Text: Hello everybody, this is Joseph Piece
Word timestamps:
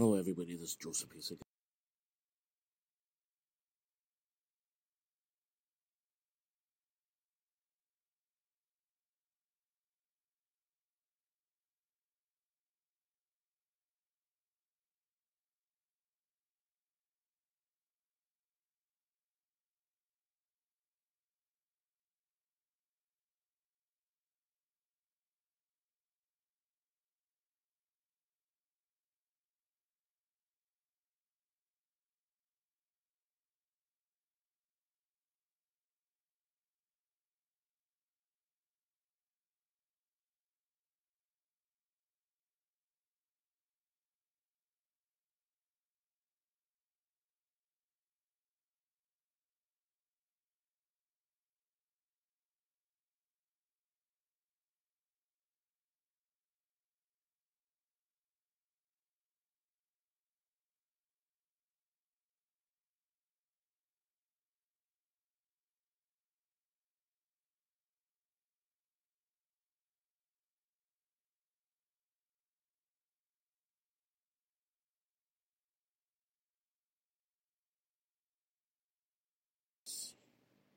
Hello 0.00 0.18
everybody, 0.18 0.54
this 0.54 0.70
is 0.70 0.76
Joseph 0.76 1.10
Piece 1.10 1.30